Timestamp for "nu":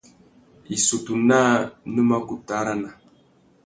1.93-2.01